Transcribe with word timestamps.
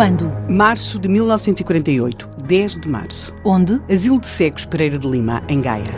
Quando? 0.00 0.32
Março 0.48 0.98
de 0.98 1.10
1948, 1.10 2.26
10 2.44 2.78
de 2.78 2.88
março. 2.88 3.34
Onde? 3.44 3.82
Asilo 3.86 4.18
de 4.18 4.28
Cegos 4.28 4.64
Pereira 4.64 4.98
de 4.98 5.06
Lima, 5.06 5.42
em 5.46 5.60
Gaia. 5.60 5.94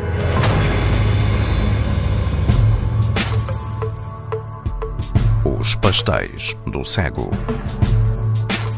Os 5.45 5.77
pastéis 5.77 6.57
do 6.67 6.85
cego. 6.85 7.31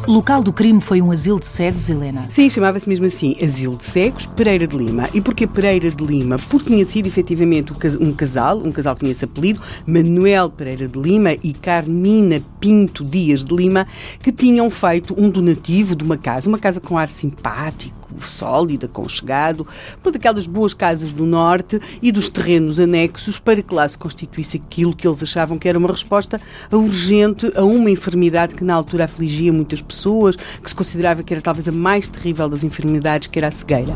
Local 0.07 0.43
do 0.43 0.53
crime 0.53 0.83
foi 0.83 1.01
um 1.01 1.11
asilo 1.11 1.41
de 1.41 1.47
cegos, 1.47 1.89
Helena. 1.89 2.27
Sim, 2.27 2.51
chamava-se 2.51 2.87
mesmo 2.87 3.07
assim 3.07 3.35
Asilo 3.43 3.77
de 3.77 3.85
Cegos 3.85 4.27
Pereira 4.27 4.67
de 4.67 4.77
Lima. 4.77 5.09
E 5.15 5.21
porquê 5.21 5.47
Pereira 5.47 5.91
de 5.91 6.05
Lima? 6.05 6.39
Porque 6.51 6.73
tinha 6.73 6.85
sido 6.85 7.07
efetivamente 7.07 7.73
um 8.01 8.13
casal, 8.13 8.59
um 8.59 8.71
casal 8.71 8.95
que 8.95 9.01
tinha 9.01 9.13
esse 9.13 9.25
apelido, 9.25 9.63
Manuel 9.87 10.51
Pereira 10.51 10.87
de 10.87 10.99
Lima 10.99 11.33
e 11.43 11.55
Carmina 11.55 12.41
Pinto 12.61 13.03
Dias 13.03 13.43
de 13.43 13.55
Lima, 13.55 13.87
que 14.23 14.31
tinham 14.31 14.71
feito 14.71 15.15
um 15.19 15.31
donativo 15.31 15.97
de 15.97 16.05
uma 16.05 16.19
casa, 16.19 16.49
uma 16.49 16.59
casa 16.59 16.81
com 16.81 16.99
ar 16.99 17.09
simpático, 17.09 18.04
sólido, 18.23 18.87
aconchegado, 18.87 19.67
uma 20.03 20.13
daquelas 20.13 20.47
boas 20.47 20.75
casas 20.75 21.13
do 21.13 21.25
Norte 21.27 21.81
e 22.03 22.13
dos 22.13 22.29
terrenos 22.29 22.79
anexos 22.79 23.39
para 23.39 23.63
que 23.63 23.75
lá 23.75 23.89
se 23.89 23.99
constituísse 23.99 24.57
aquilo 24.57 24.95
que 24.95 25.07
eles 25.07 25.23
achavam 25.23 25.59
que 25.59 25.69
era 25.69 25.79
uma 25.79 25.89
resposta 25.89 26.41
urgente 26.71 27.51
a 27.55 27.65
uma 27.65 27.91
enfermidade 27.91 28.55
que 28.55 28.65
na 28.65 28.75
altura 28.75 29.05
afligia 29.05 29.53
muitas 29.53 29.83
pessoas, 29.83 30.37
que 30.37 30.69
se 30.69 30.75
considerava 30.75 31.23
que 31.23 31.33
era 31.33 31.43
talvez 31.43 31.69
a 31.69 31.73
mais 31.73 32.09
terrível 32.09 32.49
das 32.49 32.63
enfermidades, 32.63 33.29
que 33.29 33.39
era 33.39 33.49
a 33.49 33.51
cegueira. 33.51 33.95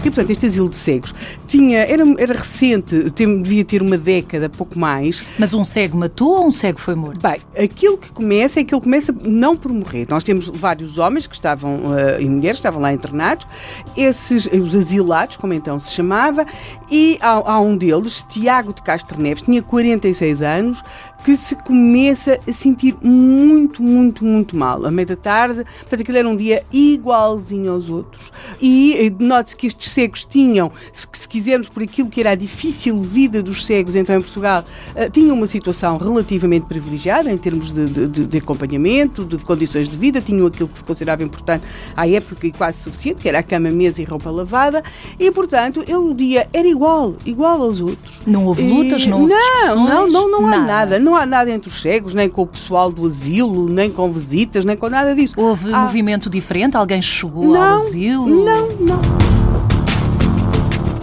E, 0.00 0.04
portanto, 0.04 0.30
este 0.30 0.46
asilo 0.46 0.68
de 0.68 0.76
cegos 0.76 1.14
tinha, 1.46 1.80
era, 1.80 2.02
era 2.18 2.32
recente, 2.32 3.10
tem, 3.10 3.42
devia 3.42 3.64
ter 3.64 3.82
uma 3.82 3.98
década, 3.98 4.48
pouco 4.48 4.78
mais. 4.78 5.22
Mas 5.38 5.52
um 5.52 5.62
cego 5.62 5.98
matou 5.98 6.38
ou 6.38 6.46
um 6.46 6.50
cego 6.50 6.80
foi 6.80 6.94
morto? 6.94 7.20
Bem, 7.20 7.40
aquilo 7.62 7.98
que 7.98 8.10
começa 8.10 8.60
é 8.60 8.64
que 8.64 8.74
ele 8.74 8.80
começa 8.80 9.14
não 9.22 9.54
por 9.54 9.70
morrer. 9.72 10.06
Nós 10.08 10.24
temos 10.24 10.48
vários 10.48 10.96
homens 10.96 11.26
que 11.26 11.34
estavam, 11.34 11.74
uh, 11.74 12.18
e 12.18 12.24
mulheres 12.24 12.56
que 12.56 12.60
estavam 12.60 12.80
lá 12.80 12.92
internados, 12.92 13.46
esses, 13.94 14.46
os 14.46 14.74
asilados, 14.74 15.36
como 15.36 15.52
então 15.52 15.78
se 15.78 15.92
chamava, 15.92 16.46
e 16.90 17.18
há, 17.20 17.52
há 17.52 17.60
um 17.60 17.76
deles, 17.76 18.24
Tiago 18.28 18.72
de 18.72 18.82
Castro 18.82 19.20
Neves, 19.20 19.42
tinha 19.42 19.62
46 19.62 20.40
anos, 20.40 20.82
que 21.24 21.36
se 21.36 21.54
começa 21.54 22.38
a 22.48 22.52
sentir 22.52 22.96
muito, 23.02 23.82
muito, 23.82 24.24
muito 24.24 24.56
mal. 24.56 24.84
À 24.86 24.90
meia 24.90 25.06
da 25.06 25.16
tarde, 25.16 25.64
portanto, 25.64 26.00
aquilo 26.00 26.18
era 26.18 26.28
um 26.28 26.36
dia 26.36 26.64
igualzinho 26.72 27.72
aos 27.72 27.88
outros. 27.88 28.32
E 28.60 29.14
note-se 29.18 29.56
que 29.56 29.66
estes 29.66 29.89
cegos 29.92 30.24
tinham, 30.24 30.70
se 30.92 31.28
quisermos 31.28 31.68
por 31.68 31.82
aquilo 31.82 32.08
que 32.08 32.20
era 32.20 32.30
a 32.30 32.34
difícil 32.34 33.00
vida 33.00 33.42
dos 33.42 33.64
cegos 33.64 33.94
então 33.94 34.16
em 34.16 34.20
Portugal, 34.20 34.64
uh, 34.94 35.10
tinham 35.10 35.36
uma 35.36 35.46
situação 35.46 35.96
relativamente 35.96 36.66
privilegiada 36.66 37.30
em 37.30 37.38
termos 37.38 37.72
de, 37.72 38.08
de, 38.08 38.26
de, 38.26 38.38
acompanhamento, 38.38 39.24
de 39.24 39.38
condições 39.38 39.88
de 39.88 39.96
vida, 39.96 40.20
tinham 40.20 40.46
aquilo 40.46 40.68
que 40.68 40.78
se 40.78 40.84
considerava 40.84 41.22
importante 41.22 41.66
à 41.96 42.08
época 42.08 42.46
e 42.46 42.52
quase 42.52 42.78
suficiente, 42.78 43.22
que 43.22 43.28
era 43.28 43.38
a 43.38 43.42
cama, 43.42 43.70
mesa 43.70 44.00
e 44.02 44.04
roupa 44.04 44.30
lavada, 44.30 44.82
e 45.18 45.30
portanto 45.30 45.82
ele, 45.82 45.94
o 45.94 46.14
dia 46.14 46.48
era 46.52 46.66
igual, 46.66 47.14
igual 47.24 47.62
aos 47.62 47.80
outros. 47.80 48.20
Não 48.26 48.46
houve 48.46 48.62
lutas, 48.62 49.06
não 49.06 49.22
houve 49.22 49.34
Não, 49.34 49.86
não, 49.86 50.08
não, 50.08 50.30
não 50.30 50.46
há 50.46 50.50
nada. 50.50 50.66
nada. 50.66 50.98
Não 50.98 51.16
há 51.16 51.26
nada 51.26 51.50
entre 51.50 51.68
os 51.68 51.80
cegos, 51.80 52.14
nem 52.14 52.28
com 52.28 52.42
o 52.42 52.46
pessoal 52.46 52.90
do 52.90 53.04
asilo, 53.06 53.68
nem 53.68 53.90
com 53.90 54.10
visitas, 54.12 54.64
nem 54.64 54.76
com 54.76 54.88
nada 54.88 55.14
disso. 55.14 55.34
Houve 55.36 55.72
há... 55.72 55.80
movimento 55.80 56.28
diferente? 56.28 56.76
Alguém 56.76 57.00
chegou 57.02 57.44
não, 57.44 57.62
ao 57.62 57.76
asilo? 57.76 58.44
Não, 58.44 58.68
não. 58.76 59.29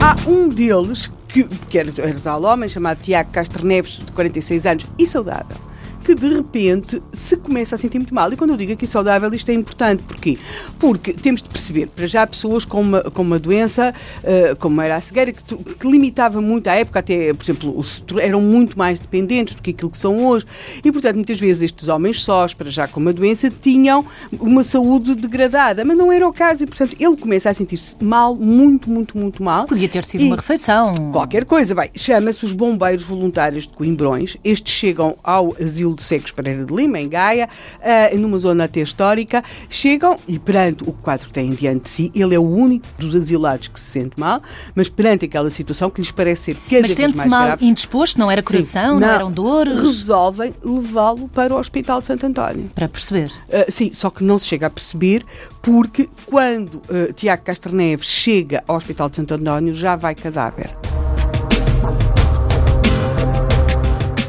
Há 0.07 0.15
um 0.25 0.47
deles 0.47 1.11
que, 1.27 1.43
que 1.43 1.77
era, 1.77 1.91
era 1.97 2.17
tal 2.17 2.41
homem 2.43 2.69
chamado 2.69 3.01
Tiago 3.01 3.29
Castro 3.29 3.65
Neves, 3.65 3.99
de 4.05 4.09
46 4.13 4.65
anos 4.65 4.85
e 4.97 5.05
saudável 5.05 5.66
que 6.07 6.15
de 6.15 6.29
repente 6.29 7.03
se 7.11 7.35
começa 7.35 7.75
a 7.75 7.77
sentir 7.77 7.97
muito 7.97 8.15
mal. 8.15 8.31
E 8.31 8.37
quando 8.37 8.51
eu 8.51 8.57
digo 8.57 8.71
aqui 8.71 8.87
saudável, 8.87 9.33
isto 9.33 9.49
é 9.49 9.53
importante. 9.53 10.03
Porquê? 10.03 10.37
Porque 10.79 11.11
temos 11.11 11.43
de 11.43 11.49
perceber, 11.49 11.87
para 11.87 12.07
já, 12.07 12.25
pessoas 12.25 12.63
com 12.63 12.79
uma, 12.79 13.01
com 13.03 13.21
uma 13.21 13.37
doença, 13.37 13.93
uh, 14.19 14.55
como 14.55 14.81
era 14.81 14.95
a 14.95 15.01
cegueira, 15.01 15.33
que, 15.33 15.43
que, 15.43 15.85
limitava 15.85 16.39
muito 16.39 16.69
à 16.69 16.75
época, 16.75 16.99
até, 16.99 17.33
por 17.33 17.43
exemplo, 17.43 17.83
eram 18.21 18.39
muito 18.39 18.79
mais 18.79 19.01
dependentes 19.01 19.53
do 19.55 19.61
que 19.61 19.71
aquilo 19.71 19.91
que 19.91 19.97
são 19.97 20.25
hoje. 20.27 20.45
E, 20.81 20.89
portanto, 20.93 21.15
muitas 21.15 21.37
vezes 21.37 21.63
estes 21.63 21.89
homens 21.89 22.23
sós, 22.23 22.53
para 22.53 22.69
já 22.69 22.87
com 22.87 23.01
uma 23.01 23.11
doença, 23.11 23.49
tinham 23.49 24.05
uma 24.39 24.63
saúde 24.63 25.13
degradada, 25.13 25.83
mas 25.83 25.97
não 25.97 26.09
era 26.09 26.25
o 26.25 26.31
caso. 26.31 26.63
E, 26.63 26.67
portanto, 26.67 26.95
ele 26.97 27.17
começa 27.17 27.49
a 27.49 27.53
sentir-se 27.53 28.01
mal, 28.01 28.33
muito, 28.33 28.89
muito, 28.89 29.17
muito 29.17 29.43
mal. 29.43 29.65
Podia 29.65 29.89
ter 29.89 30.05
sido 30.05 30.21
e 30.21 30.27
uma 30.27 30.37
refeição. 30.37 30.93
Qualquer 31.11 31.43
coisa. 31.43 31.75
Bem, 31.75 31.89
chama-se 31.95 32.45
os 32.45 32.53
bombeiros 32.53 33.03
voluntários 33.03 33.67
de 33.67 33.73
Coimbrões. 33.73 34.37
Estes 34.41 34.73
chegam 34.73 35.17
ao 35.21 35.53
asilo 35.61 35.96
de 35.97 36.03
Secos 36.03 36.31
Pereira 36.31 36.63
de 36.65 36.73
Lima, 36.73 36.99
em 36.99 37.09
Gaia, 37.09 37.49
uh, 37.79 38.17
numa 38.17 38.39
zona 38.39 38.65
até 38.65 38.79
histórica, 38.79 39.43
chegam 39.69 40.17
e 40.27 40.39
perante 40.39 40.83
o 40.83 40.93
quadro 40.93 41.27
que 41.27 41.33
têm 41.33 41.51
diante 41.51 41.83
de 41.83 41.89
si, 41.89 42.11
ele 42.15 42.35
é 42.35 42.39
o 42.39 42.47
único 42.47 42.85
dos 42.97 43.15
asilados 43.15 43.67
que 43.67 43.79
se 43.79 43.91
sente 43.91 44.19
mal, 44.19 44.41
mas 44.75 44.87
perante 44.87 45.25
aquela 45.25 45.49
situação 45.49 45.89
que 45.89 46.01
lhes 46.01 46.11
parece 46.11 46.43
ser 46.43 46.57
cada 46.69 46.81
mas 46.81 46.95
vez 46.95 47.15
mais 47.15 47.29
mal 47.29 47.45
grave... 47.47 47.65
indisposto? 47.65 48.19
Não 48.19 48.31
era 48.31 48.41
coração? 48.41 48.95
Sim, 48.95 48.99
não, 48.99 48.99
não, 48.99 49.09
eram 49.09 49.31
dores? 49.31 49.79
Resolvem 49.79 50.53
levá-lo 50.63 51.27
para 51.29 51.53
o 51.53 51.59
Hospital 51.59 52.01
de 52.01 52.07
Santo 52.07 52.25
António. 52.25 52.69
Para 52.73 52.87
perceber? 52.87 53.31
Uh, 53.49 53.71
sim, 53.71 53.91
só 53.93 54.09
que 54.09 54.23
não 54.23 54.37
se 54.37 54.47
chega 54.47 54.67
a 54.67 54.69
perceber 54.69 55.25
porque 55.61 56.09
quando 56.25 56.75
uh, 56.75 57.11
Tiago 57.13 57.43
Castro 57.43 57.75
Neves 57.75 58.07
chega 58.07 58.63
ao 58.67 58.75
Hospital 58.77 59.09
de 59.09 59.17
Santo 59.17 59.33
António 59.33 59.73
já 59.73 59.95
vai 59.95 60.15
cadáver. 60.15 60.86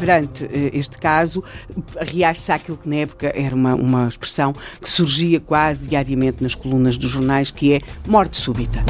Perante 0.08 0.44
uh, 0.44 0.48
este 0.72 0.96
caso, 0.96 1.44
reage-se 2.00 2.50
àquilo 2.50 2.78
que 2.78 2.88
na 2.88 2.96
época 2.96 3.30
era 3.36 3.54
uma, 3.54 3.74
uma 3.74 4.08
expressão 4.08 4.54
que 4.80 4.88
surgia 4.88 5.38
quase 5.38 5.86
diariamente 5.86 6.42
nas 6.42 6.54
colunas 6.54 6.96
dos 6.96 7.10
jornais, 7.10 7.50
que 7.50 7.74
é 7.74 7.80
morte 8.06 8.38
súbita. 8.38 8.82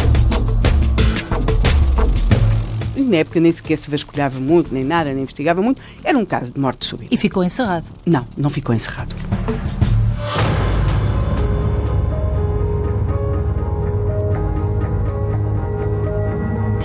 Na 2.97 3.17
época 3.17 3.41
nem 3.41 3.51
sequer 3.51 3.77
se 3.77 3.91
vasculhava 3.91 4.39
muito, 4.39 4.73
nem 4.73 4.85
nada, 4.85 5.11
nem 5.11 5.23
investigava 5.23 5.61
muito, 5.61 5.81
era 6.05 6.17
um 6.17 6.25
caso 6.25 6.53
de 6.53 6.61
morte 6.61 6.87
súbita. 6.87 7.13
E 7.13 7.17
ficou 7.17 7.43
encerrado? 7.43 7.87
Não, 8.07 8.25
não 8.37 8.51
ficou 8.51 8.75
encerrado. 8.75 9.15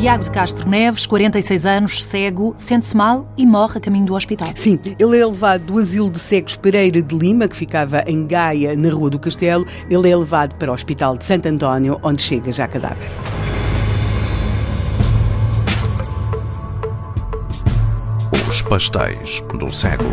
Tiago 0.04 0.26
de 0.26 0.32
Castro 0.32 0.70
Neves, 0.70 1.06
46 1.06 1.66
anos, 1.66 2.04
cego, 2.04 2.54
sente-se 2.58 2.94
mal 2.94 3.26
e 3.38 3.46
morre 3.46 3.78
a 3.78 3.80
caminho 3.80 4.06
do 4.06 4.16
hospital. 4.16 4.50
Sim, 4.54 4.78
ele 5.00 5.18
é 5.18 5.26
levado 5.26 5.64
do 5.64 5.80
asilo 5.80 6.10
de 6.10 6.20
cegos 6.20 6.58
Pereira 6.58 7.02
de 7.02 7.18
Lima, 7.18 7.48
que 7.48 7.56
ficava 7.56 8.04
em 8.06 8.28
Gaia, 8.28 8.76
na 8.76 8.90
Rua 8.90 9.10
do 9.10 9.18
Castelo. 9.18 9.66
Ele 9.90 10.10
é 10.10 10.14
levado 10.14 10.56
para 10.56 10.70
o 10.70 10.74
Hospital 10.74 11.18
de 11.18 11.24
Santo 11.24 11.46
António, 11.46 12.02
onde 12.04 12.22
chega 12.22 12.52
já 12.52 12.68
cadáver. 12.68 13.10
Os 18.50 18.62
pastéis 18.62 19.42
do 19.58 19.72
cego. 19.72 20.04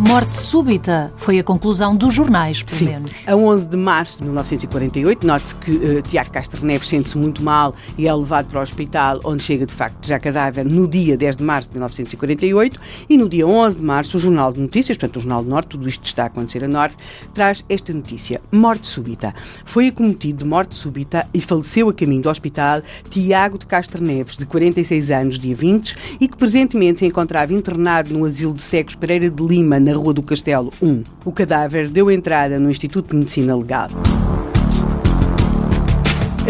Morte 0.00 0.36
súbita 0.36 1.12
foi 1.16 1.40
a 1.40 1.44
conclusão 1.44 1.96
dos 1.96 2.14
jornais, 2.14 2.62
pelo 2.62 2.78
Sim. 2.78 2.84
menos. 2.86 3.10
A 3.26 3.34
11 3.34 3.68
de 3.68 3.76
março 3.76 4.18
de 4.18 4.24
1948, 4.24 5.26
note-se 5.26 5.54
que 5.56 5.72
uh, 5.72 6.02
Tiago 6.02 6.30
Castro 6.30 6.64
Neves 6.64 6.88
sente-se 6.88 7.18
muito 7.18 7.42
mal 7.42 7.74
e 7.96 8.06
é 8.06 8.14
levado 8.14 8.46
para 8.46 8.60
o 8.60 8.62
hospital, 8.62 9.20
onde 9.24 9.42
chega 9.42 9.66
de 9.66 9.74
facto 9.74 10.06
já 10.06 10.20
cadáver 10.20 10.64
no 10.64 10.86
dia 10.86 11.16
10 11.16 11.36
de 11.36 11.42
março 11.42 11.70
de 11.70 11.74
1948 11.74 12.80
e 13.10 13.18
no 13.18 13.28
dia 13.28 13.44
11 13.44 13.76
de 13.76 13.82
março 13.82 14.16
o 14.16 14.20
Jornal 14.20 14.52
de 14.52 14.60
Notícias, 14.60 14.96
portanto 14.96 15.16
o 15.16 15.20
Jornal 15.20 15.42
do 15.42 15.50
Norte, 15.50 15.68
tudo 15.70 15.88
isto 15.88 16.06
está 16.06 16.22
a 16.22 16.26
acontecer 16.26 16.62
a 16.62 16.68
Norte, 16.68 16.96
traz 17.34 17.64
esta 17.68 17.92
notícia. 17.92 18.40
Morte 18.52 18.86
súbita. 18.86 19.34
Foi 19.64 19.88
acometido 19.88 20.38
de 20.38 20.44
morte 20.44 20.76
súbita 20.76 21.26
e 21.34 21.40
faleceu 21.40 21.88
a 21.88 21.92
caminho 21.92 22.22
do 22.22 22.30
hospital 22.30 22.82
Tiago 23.10 23.58
de 23.58 23.66
Castro 23.66 24.02
Neves, 24.02 24.36
de 24.36 24.46
46 24.46 25.10
anos, 25.10 25.40
dia 25.40 25.56
20, 25.56 25.96
e 26.20 26.28
que 26.28 26.36
presentemente 26.36 27.00
se 27.00 27.06
encontrava 27.06 27.52
internado 27.52 28.16
no 28.16 28.24
asilo 28.24 28.54
de 28.54 28.62
cegos 28.62 28.94
Pereira 28.94 29.28
de 29.28 29.42
Lima, 29.42 29.87
na 29.88 29.96
Rua 29.96 30.12
do 30.12 30.22
Castelo 30.22 30.72
1. 30.82 31.02
O 31.24 31.32
cadáver 31.32 31.88
deu 31.88 32.10
entrada 32.10 32.58
no 32.58 32.70
Instituto 32.70 33.10
de 33.10 33.16
Medicina 33.16 33.56
Legal. 33.56 33.88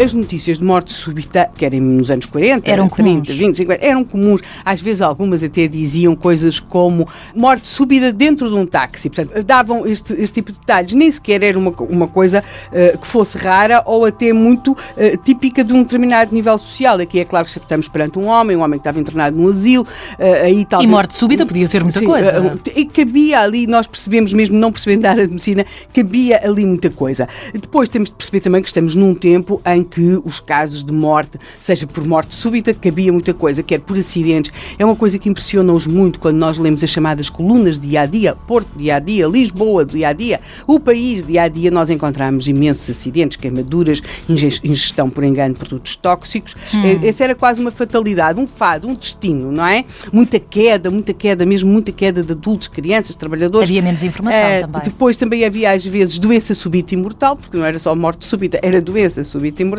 As 0.01 0.13
notícias 0.13 0.59
de 0.59 0.63
morte 0.63 0.93
súbita, 0.93 1.49
que 1.57 1.65
eram 1.65 1.81
nos 1.81 2.09
anos 2.09 2.25
40, 2.25 2.71
Eram 2.71 2.87
30, 2.87 2.95
comuns. 2.95 3.29
20, 3.29 3.57
50, 3.57 3.85
eram 3.85 4.03
comuns. 4.05 4.39
Às 4.63 4.79
vezes 4.79 5.01
algumas 5.01 5.43
até 5.43 5.67
diziam 5.67 6.15
coisas 6.15 6.57
como 6.57 7.05
morte 7.35 7.67
súbita 7.67 8.13
dentro 8.13 8.47
de 8.47 8.55
um 8.55 8.65
táxi. 8.65 9.09
Portanto, 9.09 9.43
davam 9.43 9.85
este, 9.85 10.13
este 10.13 10.35
tipo 10.35 10.53
de 10.53 10.59
detalhes. 10.59 10.93
Nem 10.93 11.11
sequer 11.11 11.43
era 11.43 11.59
uma, 11.59 11.71
uma 11.81 12.07
coisa 12.07 12.41
eh, 12.71 12.95
que 12.99 13.05
fosse 13.05 13.37
rara 13.37 13.83
ou 13.85 14.05
até 14.05 14.31
muito 14.31 14.75
eh, 14.95 15.17
típica 15.17 15.65
de 15.65 15.73
um 15.73 15.83
determinado 15.83 16.33
nível 16.33 16.57
social. 16.57 16.97
Aqui 16.97 17.19
é 17.19 17.25
claro 17.25 17.45
que 17.45 17.57
estamos 17.57 17.89
perante 17.89 18.17
um 18.17 18.27
homem, 18.27 18.55
um 18.55 18.61
homem 18.61 18.79
que 18.79 18.81
estava 18.81 19.01
internado 19.01 19.37
num 19.37 19.49
asilo, 19.49 19.85
eh, 20.17 20.43
aí 20.43 20.61
E 20.61 20.65
talvez... 20.65 20.89
morte 20.89 21.13
súbita 21.13 21.45
podia 21.45 21.67
ser 21.67 21.83
muita 21.83 21.99
Sim, 21.99 22.05
coisa. 22.05 22.57
e 22.73 22.85
cabia 22.85 23.41
ali, 23.41 23.67
nós 23.67 23.85
percebemos, 23.85 24.31
mesmo 24.31 24.57
não 24.57 24.71
percebendo 24.71 25.01
da 25.01 25.09
área 25.09 25.25
de 25.25 25.31
medicina, 25.33 25.65
cabia 25.93 26.39
ali 26.41 26.65
muita 26.65 26.89
coisa. 26.89 27.27
Depois 27.53 27.89
temos 27.89 28.09
de 28.09 28.15
perceber 28.15 28.39
também 28.39 28.61
que 28.61 28.69
estamos 28.69 28.95
num 28.95 29.13
tempo 29.13 29.61
em 29.65 29.88
que 29.89 30.19
os 30.23 30.39
casos 30.39 30.83
de 30.85 30.91
morte, 30.93 31.37
seja 31.59 31.85
por 31.87 32.05
morte 32.05 32.35
súbita, 32.35 32.73
cabia 32.73 33.11
muita 33.11 33.33
coisa, 33.33 33.63
quer 33.63 33.79
por 33.79 33.97
acidentes. 33.97 34.51
É 34.77 34.85
uma 34.85 34.95
coisa 34.95 35.17
que 35.17 35.27
impressiona-nos 35.29 35.87
muito 35.87 36.19
quando 36.19 36.37
nós 36.37 36.57
lemos 36.57 36.83
as 36.83 36.89
chamadas 36.89 37.29
colunas 37.29 37.79
de 37.79 37.89
dia 37.89 38.01
a 38.01 38.05
dia, 38.05 38.35
Porto 38.47 38.69
dia 38.77 38.95
a 38.95 38.99
dia, 38.99 39.27
Lisboa 39.27 39.83
dia 39.85 40.09
a 40.09 40.13
dia, 40.13 40.39
o 40.67 40.79
país 40.79 41.23
dia 41.25 41.43
a 41.43 41.47
dia, 41.47 41.71
nós 41.71 41.89
encontramos 41.89 42.47
imensos 42.47 42.89
acidentes, 42.89 43.37
queimaduras, 43.37 44.01
inge- 44.27 44.59
ingestão 44.63 45.09
por 45.09 45.23
engano 45.23 45.53
de 45.53 45.59
produtos 45.59 45.95
tóxicos. 45.95 46.55
Eh, 46.73 47.07
Essa 47.07 47.23
era 47.23 47.35
quase 47.35 47.59
uma 47.61 47.71
fatalidade, 47.71 48.39
um 48.39 48.45
fado, 48.47 48.87
um 48.87 48.93
destino, 48.93 49.51
não 49.51 49.65
é? 49.65 49.83
Muita 50.13 50.39
queda, 50.39 50.89
muita 50.91 51.13
queda, 51.13 51.45
mesmo 51.45 51.71
muita 51.71 51.91
queda 51.91 52.21
de 52.23 52.31
adultos, 52.31 52.67
crianças, 52.67 53.15
trabalhadores. 53.15 53.67
Havia 53.69 53.81
menos 53.81 54.03
informação 54.03 54.39
Eh, 54.39 54.61
também. 54.61 54.81
Depois 54.83 55.17
também 55.17 55.43
havia 55.45 55.71
às 55.71 55.85
vezes 55.85 56.19
doença 56.19 56.53
súbita 56.53 56.93
e 56.93 56.97
mortal, 56.97 57.35
porque 57.35 57.57
não 57.57 57.65
era 57.65 57.79
só 57.79 57.95
morte 57.95 58.25
súbita, 58.25 58.59
era 58.61 58.81
doença 58.81 59.23
súbita 59.23 59.61
e 59.61 59.65
mortal. 59.65 59.78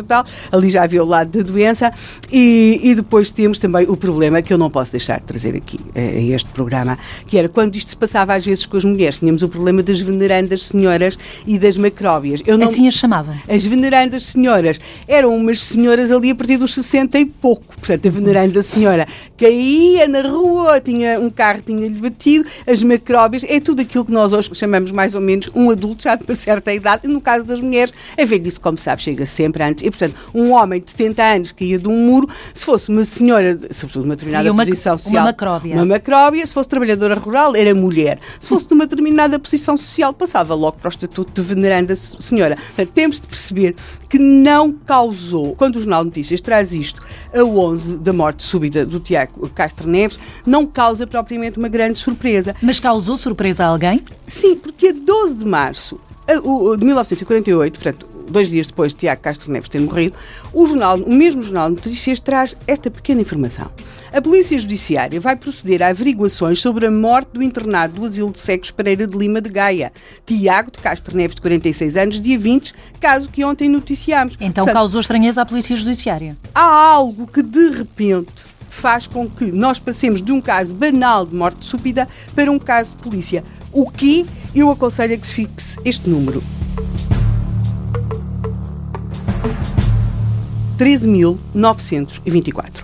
Ali 0.51 0.69
já 0.69 0.83
havia 0.83 1.03
o 1.03 1.05
lado 1.05 1.37
da 1.37 1.43
doença. 1.43 1.91
E, 2.31 2.79
e 2.83 2.95
depois 2.95 3.31
temos 3.31 3.59
também 3.59 3.85
o 3.87 3.95
problema 3.95 4.41
que 4.41 4.53
eu 4.53 4.57
não 4.57 4.69
posso 4.69 4.91
deixar 4.91 5.19
de 5.19 5.25
trazer 5.25 5.55
aqui 5.55 5.79
eh, 5.95 6.17
a 6.17 6.35
este 6.35 6.49
programa, 6.49 6.97
que 7.27 7.37
era 7.37 7.49
quando 7.49 7.75
isto 7.75 7.89
se 7.89 7.97
passava 7.97 8.33
às 8.35 8.45
vezes 8.45 8.65
com 8.65 8.77
as 8.77 8.85
mulheres, 8.85 9.17
tínhamos 9.17 9.43
o 9.43 9.49
problema 9.49 9.83
das 9.83 9.99
venerandas 9.99 10.63
senhoras 10.63 11.17
e 11.45 11.57
das 11.59 11.77
macróbias. 11.77 12.41
Eu 12.45 12.57
não, 12.57 12.67
Assim 12.67 12.87
as 12.87 12.93
chamavam. 12.95 13.35
as 13.47 13.65
venerandas 13.65 14.23
senhoras 14.27 14.79
eram 15.07 15.35
umas 15.35 15.65
senhoras 15.65 16.11
ali 16.11 16.31
a 16.31 16.35
partir 16.35 16.57
dos 16.57 16.73
60 16.73 17.19
e 17.19 17.25
pouco. 17.25 17.63
Portanto, 17.77 18.07
a 18.07 18.11
veneranda 18.11 18.61
senhora 18.63 19.07
caía 19.37 20.07
na 20.07 20.21
rua, 20.21 20.79
tinha 20.79 21.19
um 21.19 21.29
carro 21.29 21.61
tinha-lhe 21.65 21.99
batido, 21.99 22.47
as 22.67 22.81
macróbias, 22.83 23.43
é 23.47 23.59
tudo 23.59 23.81
aquilo 23.81 24.05
que 24.05 24.11
nós 24.11 24.33
hoje 24.33 24.49
chamamos 24.53 24.91
mais 24.91 25.15
ou 25.15 25.21
menos 25.21 25.49
um 25.55 25.69
adulto 25.69 26.03
já 26.03 26.15
de 26.15 26.23
uma 26.25 26.35
certa 26.35 26.73
idade. 26.73 27.01
E 27.05 27.07
no 27.07 27.19
caso 27.19 27.45
das 27.45 27.59
mulheres, 27.59 27.93
a 28.17 28.23
velhice, 28.25 28.59
como 28.59 28.77
sabe, 28.77 29.01
chega 29.01 29.25
sempre 29.25 29.63
antes. 29.63 29.80
E, 29.81 29.89
portanto, 29.89 30.15
um 30.33 30.51
homem 30.51 30.79
de 30.81 30.91
70 30.91 31.23
anos 31.23 31.51
que 31.51 31.65
ia 31.65 31.79
de 31.79 31.87
um 31.87 31.97
muro, 32.05 32.29
se 32.53 32.63
fosse 32.65 32.89
uma 32.89 33.03
senhora, 33.03 33.55
de- 33.55 33.73
sobretudo 33.73 34.05
uma 34.05 34.15
determinada 34.15 34.43
Seria 34.43 34.51
uma- 34.51 34.65
posição 34.65 34.93
uma 34.93 34.97
social, 34.99 35.23
macróbia. 35.25 35.75
uma 35.75 35.85
macróbia, 35.85 36.45
se 36.45 36.53
fosse 36.53 36.69
trabalhadora 36.69 37.15
rural, 37.15 37.55
era 37.55 37.73
mulher. 37.73 38.19
Se 38.39 38.47
fosse 38.47 38.67
de 38.67 38.73
uma 38.73 38.85
determinada 38.85 39.39
posição 39.39 39.75
social, 39.77 40.13
passava 40.13 40.53
logo 40.53 40.77
para 40.77 40.87
o 40.87 40.89
estatuto 40.89 41.31
de 41.41 41.47
veneranda 41.47 41.95
se- 41.95 42.15
senhora. 42.19 42.55
Portanto, 42.55 42.89
temos 42.93 43.19
de 43.19 43.27
perceber 43.27 43.75
que 44.09 44.17
não 44.19 44.71
causou, 44.71 45.55
quando 45.55 45.75
o 45.77 45.79
Jornal 45.79 46.01
de 46.03 46.07
Notícias 46.09 46.41
traz 46.41 46.73
isto 46.73 47.01
a 47.33 47.43
11 47.43 47.97
da 47.97 48.11
morte 48.13 48.43
súbita 48.43 48.85
do 48.85 48.99
Tiago 48.99 49.49
Castro 49.49 49.89
Neves, 49.89 50.19
não 50.45 50.65
causa 50.65 51.07
propriamente 51.07 51.57
uma 51.57 51.67
grande 51.67 51.97
surpresa. 51.97 52.55
Mas 52.61 52.79
causou 52.79 53.17
surpresa 53.17 53.63
a 53.65 53.67
alguém? 53.67 54.03
Sim, 54.25 54.55
porque 54.55 54.87
a 54.89 54.93
12 54.93 55.35
de 55.35 55.45
março 55.45 55.99
de 56.77 56.85
1948, 56.85 57.79
portanto, 57.79 58.07
dois 58.29 58.49
dias 58.49 58.67
depois 58.67 58.93
de 58.93 58.99
Tiago 58.99 59.21
Castro 59.21 59.51
Neves 59.51 59.69
ter 59.69 59.79
morrido, 59.79 60.15
o, 60.53 60.65
jornal, 60.65 60.97
o 60.97 61.13
mesmo 61.13 61.41
Jornal 61.41 61.69
de 61.69 61.75
Notícias 61.75 62.19
traz 62.19 62.55
esta 62.67 62.89
pequena 62.89 63.21
informação. 63.21 63.69
A 64.11 64.21
Polícia 64.21 64.57
Judiciária 64.57 65.19
vai 65.19 65.35
proceder 65.35 65.81
a 65.83 65.87
averiguações 65.87 66.61
sobre 66.61 66.85
a 66.85 66.91
morte 66.91 67.29
do 67.33 67.43
internado 67.43 67.99
do 67.99 68.05
Asilo 68.05 68.31
de 68.31 68.39
Cegos 68.39 68.71
Pereira 68.71 69.07
de 69.07 69.17
Lima 69.17 69.41
de 69.41 69.49
Gaia, 69.49 69.91
Tiago 70.25 70.71
de 70.71 70.79
Castro 70.79 71.15
Neves, 71.15 71.35
de 71.35 71.41
46 71.41 71.97
anos, 71.97 72.21
dia 72.21 72.37
20, 72.37 72.73
caso 72.99 73.29
que 73.29 73.43
ontem 73.43 73.69
noticiámos. 73.69 74.35
Então 74.35 74.65
Portanto, 74.65 74.73
causou 74.73 75.01
estranheza 75.01 75.41
à 75.41 75.45
Polícia 75.45 75.75
Judiciária. 75.75 76.35
há 76.53 76.61
algo 76.61 77.27
que 77.27 77.41
de 77.41 77.69
repente 77.69 78.51
faz 78.71 79.05
com 79.05 79.29
que 79.29 79.51
nós 79.51 79.79
passemos 79.79 80.21
de 80.21 80.31
um 80.31 80.41
caso 80.41 80.73
banal 80.73 81.25
de 81.25 81.35
morte 81.35 81.65
súbita 81.65 82.07
para 82.33 82.49
um 82.49 82.57
caso 82.57 82.95
de 82.95 83.03
polícia. 83.03 83.43
O 83.71 83.89
que 83.91 84.25
eu 84.55 84.71
aconselho 84.71 85.13
a 85.13 85.17
que 85.17 85.27
se 85.27 85.33
fixe 85.33 85.77
este 85.83 86.09
número. 86.09 86.41
13.924. 90.81 92.83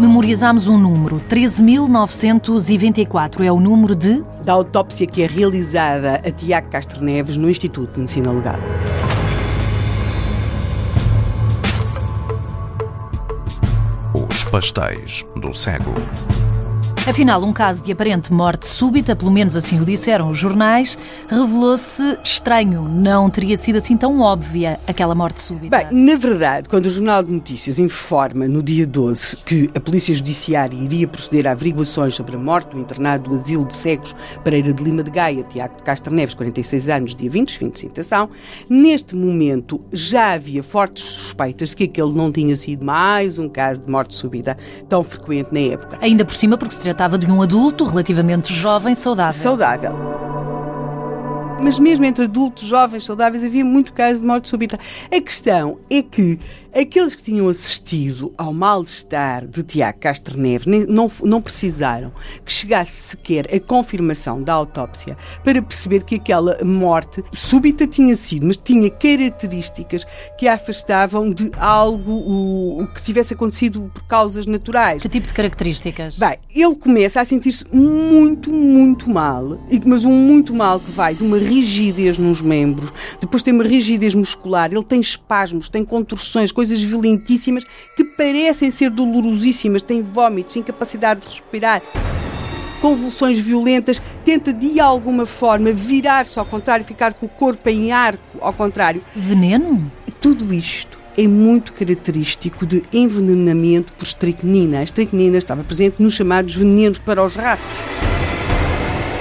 Memorizámos 0.00 0.66
um 0.66 0.76
número, 0.76 1.22
13.924. 1.30 3.44
É 3.44 3.52
o 3.52 3.60
número 3.60 3.94
de. 3.94 4.24
Da 4.42 4.54
autópsia 4.54 5.06
que 5.06 5.22
é 5.22 5.28
realizada 5.28 6.20
a 6.26 6.30
Tiago 6.32 6.68
Castro 6.70 7.04
Neves 7.04 7.36
no 7.36 7.48
Instituto 7.48 7.92
de 7.92 8.00
Medicina 8.00 8.32
Legal. 8.32 8.58
Os 14.28 14.42
pastéis 14.42 15.24
do 15.36 15.54
cego. 15.54 15.94
Afinal, 17.08 17.40
um 17.44 17.52
caso 17.52 17.84
de 17.84 17.92
aparente 17.92 18.32
morte 18.32 18.66
súbita, 18.66 19.14
pelo 19.14 19.30
menos 19.30 19.54
assim 19.54 19.80
o 19.80 19.84
disseram 19.84 20.28
os 20.28 20.36
jornais, 20.36 20.98
revelou-se 21.28 22.02
estranho. 22.24 22.82
Não 22.82 23.30
teria 23.30 23.56
sido 23.56 23.76
assim 23.76 23.96
tão 23.96 24.20
óbvia 24.20 24.80
aquela 24.88 25.14
morte 25.14 25.40
súbita. 25.40 25.84
Bem, 25.84 25.86
na 25.92 26.16
verdade, 26.16 26.68
quando 26.68 26.86
o 26.86 26.90
Jornal 26.90 27.22
de 27.22 27.30
Notícias 27.30 27.78
informa 27.78 28.48
no 28.48 28.60
dia 28.60 28.84
12 28.84 29.36
que 29.36 29.70
a 29.72 29.78
Polícia 29.78 30.12
Judiciária 30.12 30.76
iria 30.76 31.06
proceder 31.06 31.46
a 31.46 31.52
averiguações 31.52 32.16
sobre 32.16 32.34
a 32.34 32.38
morte 32.40 32.72
do 32.72 32.80
internado 32.80 33.30
do 33.30 33.40
Asilo 33.40 33.64
de 33.66 33.74
Cegos 33.74 34.16
Pereira 34.42 34.72
de 34.72 34.82
Lima 34.82 35.04
de 35.04 35.12
Gaia, 35.12 35.44
Tiago 35.44 35.76
de 35.76 35.84
Castro 35.84 36.12
Neves, 36.12 36.34
46 36.34 36.88
anos, 36.88 37.14
dia 37.14 37.30
20, 37.30 37.56
fim 37.56 37.68
de 37.68 37.78
citação, 37.78 38.28
neste 38.68 39.14
momento 39.14 39.80
já 39.92 40.32
havia 40.32 40.60
fortes 40.60 41.04
suspeitas 41.04 41.68
de 41.68 41.76
que 41.76 41.84
aquele 41.84 42.12
não 42.14 42.32
tinha 42.32 42.56
sido 42.56 42.84
mais 42.84 43.38
um 43.38 43.48
caso 43.48 43.82
de 43.82 43.88
morte 43.88 44.12
súbita 44.12 44.58
tão 44.88 45.04
frequente 45.04 45.50
na 45.52 45.60
época. 45.60 45.98
Ainda 46.00 46.24
por 46.24 46.34
cima, 46.34 46.58
porque 46.58 46.74
se 46.74 46.95
tratava 46.96 47.18
de 47.18 47.30
um 47.30 47.42
adulto 47.42 47.84
relativamente 47.84 48.54
jovem, 48.54 48.94
saudável. 48.94 49.42
Saudável. 49.42 49.92
Mas 51.60 51.78
mesmo 51.78 52.06
entre 52.06 52.24
adultos, 52.24 52.66
jovens, 52.66 53.04
saudáveis, 53.04 53.44
havia 53.44 53.62
muito 53.62 53.92
caso 53.92 54.20
de 54.20 54.26
morte 54.26 54.48
súbita. 54.48 54.78
A 55.14 55.20
questão 55.20 55.78
é 55.90 56.00
que 56.00 56.40
aqueles 56.78 57.14
que 57.14 57.22
tinham 57.22 57.48
assistido 57.48 58.32
ao 58.36 58.52
mal-estar 58.52 59.46
de 59.46 59.62
Tiago 59.62 59.98
Castro 59.98 60.38
Neves 60.38 60.86
não, 60.88 61.10
não 61.22 61.40
precisaram 61.40 62.12
que 62.44 62.52
chegasse 62.52 62.92
sequer 62.92 63.46
a 63.54 63.60
confirmação 63.60 64.42
da 64.42 64.52
autópsia 64.52 65.16
para 65.42 65.62
perceber 65.62 66.02
que 66.04 66.16
aquela 66.16 66.58
morte 66.64 67.22
súbita 67.32 67.86
tinha 67.86 68.14
sido, 68.14 68.46
mas 68.46 68.56
tinha 68.56 68.90
características 68.90 70.04
que 70.36 70.46
a 70.46 70.56
afastavam 70.56 71.30
de 71.32 71.50
algo 71.56 72.12
o, 72.12 72.86
que 72.92 73.02
tivesse 73.02 73.34
acontecido 73.34 73.90
por 73.94 74.02
causas 74.04 74.46
naturais. 74.46 75.00
Que 75.00 75.08
tipo 75.08 75.26
de 75.26 75.32
características? 75.32 76.18
Bem, 76.18 76.38
ele 76.54 76.74
começa 76.74 77.20
a 77.20 77.24
sentir-se 77.24 77.64
muito, 77.72 78.50
muito 78.50 79.08
mal, 79.08 79.58
mas 79.84 80.04
um 80.04 80.12
muito 80.12 80.52
mal 80.52 80.80
que 80.80 80.90
vai 80.90 81.14
de 81.14 81.22
uma 81.22 81.38
rigidez 81.38 82.18
nos 82.18 82.40
membros, 82.40 82.92
depois 83.20 83.42
tem 83.42 83.54
uma 83.54 83.64
rigidez 83.64 84.14
muscular, 84.14 84.72
ele 84.72 84.82
tem 84.82 85.00
espasmos, 85.00 85.68
tem 85.68 85.84
contorções, 85.84 86.50
coisas 86.50 86.65
violentíssimas 86.70 87.64
que 87.96 88.04
parecem 88.04 88.70
ser 88.70 88.90
dolorosíssimas, 88.90 89.82
tem 89.82 90.02
vômitos, 90.02 90.56
incapacidade 90.56 91.20
de 91.20 91.28
respirar. 91.28 91.82
Convulsões 92.80 93.38
violentas, 93.38 94.00
tenta 94.24 94.52
de 94.52 94.78
alguma 94.78 95.26
forma 95.26 95.72
virar-se 95.72 96.38
ao 96.38 96.44
contrário, 96.44 96.84
ficar 96.84 97.14
com 97.14 97.26
o 97.26 97.28
corpo 97.28 97.68
em 97.68 97.90
arco 97.90 98.38
ao 98.40 98.52
contrário. 98.52 99.02
Veneno? 99.14 99.90
Tudo 100.20 100.52
isto 100.52 100.98
é 101.16 101.26
muito 101.26 101.72
característico 101.72 102.66
de 102.66 102.82
envenenamento 102.92 103.92
por 103.94 104.04
estricnina. 104.04 104.80
A 104.80 104.82
estricnina 104.82 105.38
estava 105.38 105.64
presente 105.64 106.02
nos 106.02 106.14
chamados 106.14 106.54
venenos 106.54 106.98
para 106.98 107.24
os 107.24 107.34
ratos. 107.34 107.95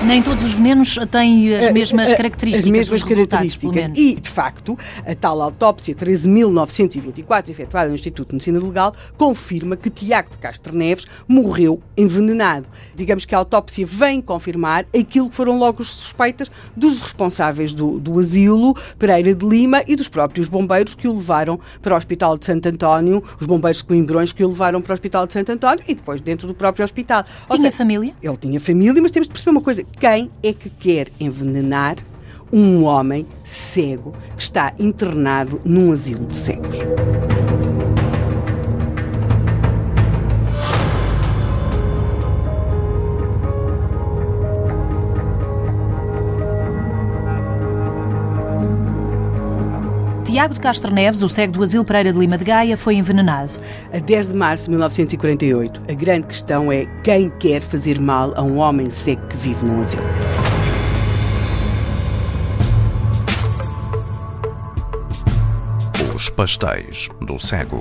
Nem 0.05 0.21
todos 0.21 0.43
os 0.43 0.51
venenos 0.53 0.99
têm 1.09 1.55
as 1.55 1.71
mesmas 1.71 2.11
A- 2.11 2.13
a- 2.13 2.17
características. 2.17 2.65
As 2.65 2.71
mesmas 2.71 3.03
características. 3.03 3.85
E, 3.95 4.13
de 4.15 4.29
facto, 4.29 4.77
a 5.03 5.15
tal 5.15 5.41
autópsia 5.41 5.95
13.924, 5.95 7.49
efetuada 7.49 7.89
no 7.89 7.95
Instituto 7.95 8.27
de 8.27 8.33
Medicina 8.35 8.59
Legal, 8.59 8.93
confirma 9.17 9.75
que 9.75 9.89
Tiago 9.89 10.29
de 10.29 10.37
Castro 10.37 10.75
Neves 10.77 11.07
morreu 11.27 11.81
envenenado. 11.97 12.67
Digamos 12.95 13.25
que 13.25 13.33
a 13.33 13.39
autópsia 13.39 13.83
vem 13.85 14.21
confirmar 14.21 14.85
aquilo 14.97 15.27
que 15.29 15.35
foram 15.35 15.57
logo 15.57 15.81
as 15.81 15.89
suspeitas 15.89 16.51
dos 16.75 17.01
responsáveis 17.01 17.73
do, 17.73 17.99
do 17.99 18.19
asilo, 18.19 18.75
Pereira 18.99 19.33
de 19.33 19.43
Lima, 19.45 19.81
e 19.87 19.95
dos 19.95 20.07
próprios 20.07 20.47
bombeiros 20.47 20.93
que 20.93 21.07
o 21.07 21.13
levaram 21.15 21.59
para 21.81 21.95
o 21.95 21.97
Hospital 21.97 22.37
de 22.37 22.45
Santo 22.45 22.67
António, 22.69 23.23
os 23.41 23.47
bombeiros 23.47 23.79
de 23.79 23.85
Coimbrões 23.85 24.31
que 24.31 24.43
o 24.43 24.49
levaram 24.49 24.81
para 24.83 24.91
o 24.91 24.93
Hospital 24.93 25.25
de 25.25 25.33
Santo 25.33 25.51
António 25.51 25.83
e 25.87 25.95
depois 25.95 26.21
dentro 26.21 26.47
do 26.47 26.53
próprio 26.53 26.83
hospital. 26.85 27.25
Ou 27.49 27.55
Tinha 27.57 27.71
seja, 27.71 27.77
família? 27.77 28.13
ele 28.21 28.37
tinha 28.37 28.59
família, 28.59 29.01
mas 29.01 29.09
temos 29.11 29.27
de 29.27 29.33
perceber 29.33 29.51
uma 29.51 29.61
coisa: 29.61 29.83
quem 29.99 30.29
é 30.43 30.53
que 30.53 30.69
quer 30.69 31.07
envenenar 31.19 31.95
um 32.51 32.83
homem 32.83 33.25
cego 33.43 34.13
que 34.35 34.43
está 34.43 34.73
internado 34.77 35.59
num 35.65 35.91
asilo 35.91 36.25
de 36.25 36.37
cegos? 36.37 36.79
Tiago 50.35 50.53
de 50.53 50.59
Castro 50.59 50.93
Neves, 50.93 51.21
o 51.21 51.29
cego 51.29 51.53
do 51.53 51.63
Asilo 51.63 51.85
Pereira 51.85 52.11
de 52.11 52.19
Lima 52.19 52.37
de 52.37 52.43
Gaia, 52.43 52.75
foi 52.75 52.95
envenenado. 52.95 53.53
A 53.93 53.99
10 53.99 54.27
de 54.27 54.33
março 54.33 54.65
de 54.65 54.71
1948, 54.71 55.83
a 55.89 55.93
grande 55.93 56.27
questão 56.27 56.69
é 56.69 56.85
quem 57.05 57.29
quer 57.39 57.61
fazer 57.61 58.01
mal 58.01 58.33
a 58.35 58.41
um 58.41 58.57
homem 58.57 58.89
cego 58.89 59.25
que 59.27 59.37
vive 59.37 59.65
num 59.65 59.79
asilo. 59.79 60.03
Os 66.13 66.29
pastéis 66.29 67.07
do 67.21 67.39
cego. 67.39 67.79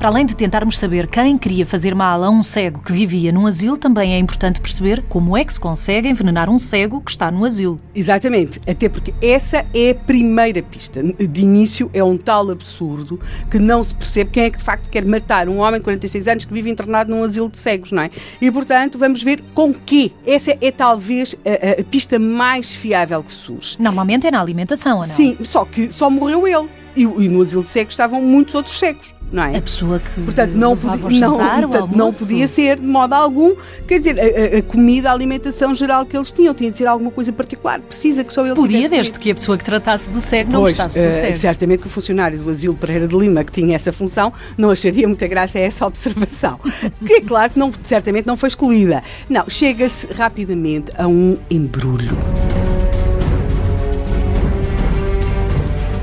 Para 0.00 0.08
além 0.08 0.24
de 0.24 0.34
tentarmos 0.34 0.78
saber 0.78 1.06
quem 1.08 1.36
queria 1.36 1.66
fazer 1.66 1.94
mal 1.94 2.24
a 2.24 2.30
um 2.30 2.42
cego 2.42 2.80
que 2.80 2.90
vivia 2.90 3.30
num 3.30 3.46
asilo, 3.46 3.76
também 3.76 4.14
é 4.14 4.18
importante 4.18 4.58
perceber 4.58 5.04
como 5.10 5.36
é 5.36 5.44
que 5.44 5.52
se 5.52 5.60
consegue 5.60 6.08
envenenar 6.08 6.48
um 6.48 6.58
cego 6.58 7.02
que 7.02 7.10
está 7.10 7.30
no 7.30 7.44
asilo. 7.44 7.78
Exatamente, 7.94 8.58
até 8.66 8.88
porque 8.88 9.12
essa 9.20 9.58
é 9.74 9.90
a 9.90 9.94
primeira 9.94 10.62
pista. 10.62 11.02
De 11.02 11.42
início 11.42 11.90
é 11.92 12.02
um 12.02 12.16
tal 12.16 12.50
absurdo 12.50 13.20
que 13.50 13.58
não 13.58 13.84
se 13.84 13.94
percebe 13.94 14.30
quem 14.30 14.44
é 14.44 14.50
que 14.50 14.56
de 14.56 14.64
facto 14.64 14.88
quer 14.88 15.04
matar 15.04 15.50
um 15.50 15.58
homem 15.58 15.78
de 15.80 15.84
46 15.84 16.28
anos 16.28 16.44
que 16.46 16.54
vive 16.54 16.70
internado 16.70 17.14
num 17.14 17.22
asilo 17.22 17.50
de 17.50 17.58
cegos, 17.58 17.92
não 17.92 18.02
é? 18.02 18.10
E 18.40 18.50
portanto 18.50 18.98
vamos 18.98 19.22
ver 19.22 19.44
com 19.52 19.74
quê. 19.74 20.12
Essa 20.26 20.56
é 20.62 20.70
talvez 20.70 21.36
a, 21.44 21.50
a- 21.50 21.80
a 21.82 21.84
pista 21.84 22.18
mais 22.18 22.72
fiável 22.72 23.22
que 23.22 23.32
surge. 23.32 23.76
Normalmente 23.78 24.26
é 24.26 24.30
na 24.30 24.40
alimentação, 24.40 24.96
ou 25.00 25.06
não? 25.06 25.14
Sim, 25.14 25.36
só 25.44 25.66
que 25.66 25.92
só 25.92 26.08
morreu 26.08 26.48
ele. 26.48 26.70
E, 26.96 27.02
e 27.02 27.28
no 27.28 27.40
asilo 27.42 27.62
de 27.62 27.70
cegos 27.70 27.92
estavam 27.92 28.20
muitos 28.20 28.52
outros 28.52 28.76
cegos, 28.76 29.14
não 29.32 29.44
é? 29.44 29.56
A 29.56 29.62
pessoa 29.62 29.98
que 30.00 30.20
Portanto, 30.22 30.52
não, 30.54 30.76
podia, 30.76 31.20
não, 31.20 31.36
portanto, 31.68 31.96
não 31.96 32.12
podia 32.12 32.48
ser 32.48 32.80
de 32.80 32.86
modo 32.86 33.12
algum. 33.14 33.54
Quer 33.86 33.98
dizer, 33.98 34.16
a, 34.18 34.58
a- 34.58 34.62
comida, 34.62 35.10
a 35.10 35.12
alimentação 35.12 35.74
geral 35.74 36.04
que 36.06 36.16
eles 36.16 36.30
tinham, 36.32 36.52
tinha 36.54 36.70
de 36.70 36.76
ser 36.78 36.86
alguma 36.86 37.10
coisa 37.10 37.32
particular, 37.32 37.80
precisa 37.80 38.24
que 38.24 38.32
só 38.32 38.44
ele 38.44 38.54
Podia, 38.54 38.88
desde 38.88 39.12
comido. 39.12 39.20
que 39.22 39.30
a 39.30 39.34
pessoa 39.34 39.56
que 39.58 39.64
tratasse 39.64 40.10
do 40.10 40.20
cego 40.20 40.52
não 40.52 40.60
Pois, 40.60 40.74
gostasse 40.74 40.98
do 41.00 41.06
eh, 41.06 41.12
cego. 41.12 41.38
certamente 41.38 41.80
que 41.80 41.86
o 41.86 41.90
funcionário 41.90 42.38
do 42.38 42.50
Asilo 42.50 42.74
Pereira 42.74 43.06
de 43.06 43.16
Lima, 43.16 43.44
que 43.44 43.52
tinha 43.52 43.76
essa 43.76 43.92
função, 43.92 44.32
não 44.58 44.70
acharia 44.70 45.06
muita 45.06 45.26
graça 45.26 45.58
a 45.58 45.62
essa 45.62 45.86
observação. 45.86 46.58
que 47.06 47.12
é 47.14 47.20
claro 47.20 47.52
que 47.52 47.58
não, 47.58 47.72
certamente 47.82 48.26
não 48.26 48.36
foi 48.36 48.48
excluída. 48.48 49.02
Não, 49.28 49.48
chega-se 49.48 50.06
rapidamente 50.12 50.92
a 50.98 51.06
um 51.06 51.36
embrulho. 51.50 52.16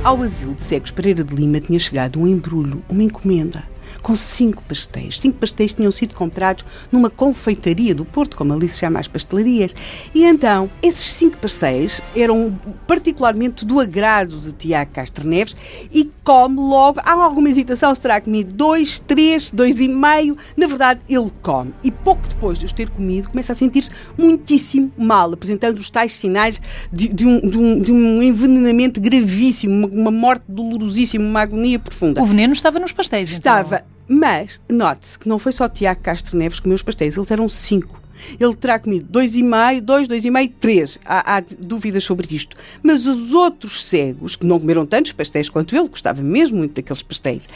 Ao 0.07 0.23
Asilo 0.23 0.55
de 0.55 0.63
Cegos 0.63 0.89
Pereira 0.89 1.21
de 1.21 1.35
Lima 1.35 1.59
tinha 1.59 1.77
chegado 1.77 2.17
um 2.17 2.25
embrulho, 2.25 2.81
uma 2.87 3.03
encomenda, 3.03 3.65
com 4.01 4.16
cinco 4.16 4.63
pastéis. 4.63 5.20
Cinco 5.20 5.38
pastéis 5.38 5.74
tinham 5.74 5.92
sido 5.92 6.13
comprados 6.16 6.66
numa 6.92 7.10
confeitaria 7.10 7.94
do 7.94 8.06
Porto, 8.06 8.38
como 8.38 8.54
ali 8.54 8.68
se 8.70 8.80
chama 8.80 9.00
as 9.00 9.08
pastelarias. 9.08 9.75
E 10.13 10.24
então, 10.24 10.70
esses 10.82 11.12
cinco 11.13 11.38
pastéis 11.38 12.01
eram 12.16 12.58
particularmente 12.86 13.66
do 13.66 13.80
agrado 13.80 14.39
de 14.39 14.51
Tiago 14.54 14.92
Castro 14.92 15.27
Neves 15.27 15.56
e 15.92 16.10
come 16.24 16.58
logo. 16.60 17.00
Há 17.04 17.12
alguma 17.13 17.50
hesitação 17.50 17.94
se 17.94 18.01
terá 18.01 18.20
comido 18.22 18.51
dois, 18.54 19.00
três, 19.00 19.50
dois 19.51 19.80
e 19.80 19.88
meio. 19.88 20.38
Na 20.56 20.68
verdade, 20.68 21.01
ele 21.10 21.32
come. 21.42 21.74
E 21.84 21.92
pouco 21.92 22.27
depois 22.27 22.58
de 22.58 22.66
os 22.66 22.72
ter 22.72 22.89
comido, 22.89 23.30
começa 23.30 23.51
a 23.51 23.56
sentir-se 23.56 23.92
muitíssimo 24.18 24.92
mal, 24.98 25.32
apresentando 25.34 25.77
os 25.77 25.89
tais 25.89 26.16
sinais 26.16 26.62
de, 26.92 27.08
de 27.08 27.25
um, 27.25 27.39
de 27.50 27.58
um- 27.58 27.80
de 27.82 27.92
um 27.92 28.22
envenenamento 28.24 29.00
gravíssimo, 29.00 29.74
uma, 29.88 29.88
uma 29.88 30.12
morte 30.12 30.44
dolorosíssima, 30.48 31.24
uma 31.25 31.42
agonia 31.42 31.80
profunda. 31.80 32.22
O 32.22 32.25
veneno 32.25 32.54
estava 32.54 32.80
nos 32.80 32.92
pastéis. 32.92 33.38
então. 33.38 33.54
Estava. 33.62 33.86
Mas, 34.07 34.59
note-se 34.69 35.19
que 35.19 35.27
não 35.27 35.37
foi 35.37 35.51
só 35.51 35.67
Tiago 35.67 36.01
Castro 36.01 36.37
Neves 36.37 36.59
que 36.59 36.63
comeu 36.63 36.75
os 36.75 36.83
pastéis, 36.83 37.17
eles 37.17 37.31
eram 37.31 37.49
cinco. 37.49 38.01
Ele 38.39 38.55
terá 38.55 38.79
comido 38.79 39.05
dois 39.09 39.35
e 39.35 39.43
meio, 39.43 39.81
dois, 39.81 40.07
dois 40.07 40.25
e 40.25 40.31
meio, 40.31 40.49
três. 40.49 40.99
Há, 41.05 41.37
há 41.37 41.43
dúvidas 41.59 42.03
sobre 42.03 42.27
isto. 42.35 42.55
Mas 42.81 43.05
os 43.05 43.33
outros 43.33 43.83
cegos, 43.85 44.35
que 44.35 44.45
não 44.45 44.59
comeram 44.59 44.85
tantos 44.85 45.11
pastéis 45.11 45.49
quanto 45.49 45.75
ele, 45.75 45.87
gostava 45.87 46.21
mesmo 46.21 46.57
muito 46.57 46.75
daqueles 46.75 47.03
pastéis, 47.03 47.47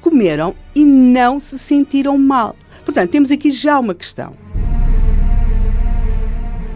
comeram 0.00 0.54
e 0.74 0.84
não 0.84 1.38
se 1.40 1.58
sentiram 1.58 2.16
mal. 2.16 2.56
Portanto, 2.84 3.10
temos 3.10 3.30
aqui 3.30 3.50
já 3.50 3.78
uma 3.78 3.94
questão. 3.94 4.34